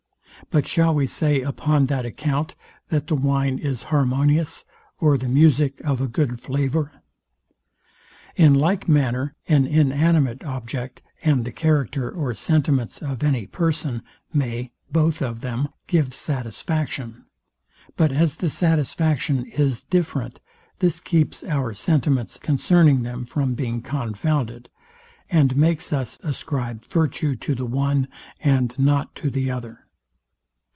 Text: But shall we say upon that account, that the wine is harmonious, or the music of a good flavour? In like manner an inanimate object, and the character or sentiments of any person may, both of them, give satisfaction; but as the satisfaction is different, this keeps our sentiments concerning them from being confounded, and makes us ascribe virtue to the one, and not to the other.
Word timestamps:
But 0.49 0.67
shall 0.67 0.93
we 0.93 1.07
say 1.07 1.39
upon 1.41 1.85
that 1.85 2.05
account, 2.05 2.55
that 2.89 3.07
the 3.07 3.15
wine 3.15 3.57
is 3.57 3.83
harmonious, 3.83 4.65
or 4.99 5.17
the 5.17 5.29
music 5.29 5.79
of 5.85 6.01
a 6.01 6.09
good 6.09 6.41
flavour? 6.41 6.91
In 8.35 8.55
like 8.55 8.89
manner 8.89 9.33
an 9.47 9.65
inanimate 9.65 10.43
object, 10.43 11.03
and 11.23 11.45
the 11.45 11.53
character 11.53 12.11
or 12.11 12.33
sentiments 12.33 13.01
of 13.01 13.23
any 13.23 13.47
person 13.47 14.01
may, 14.33 14.71
both 14.91 15.21
of 15.21 15.39
them, 15.39 15.69
give 15.87 16.13
satisfaction; 16.13 17.23
but 17.95 18.11
as 18.11 18.35
the 18.35 18.49
satisfaction 18.49 19.45
is 19.45 19.83
different, 19.85 20.41
this 20.79 20.99
keeps 20.99 21.45
our 21.45 21.73
sentiments 21.73 22.37
concerning 22.37 23.03
them 23.03 23.25
from 23.25 23.53
being 23.53 23.81
confounded, 23.81 24.69
and 25.29 25.55
makes 25.55 25.93
us 25.93 26.19
ascribe 26.23 26.83
virtue 26.87 27.37
to 27.37 27.55
the 27.55 27.65
one, 27.67 28.09
and 28.41 28.77
not 28.77 29.15
to 29.15 29.29
the 29.29 29.49
other. 29.49 29.85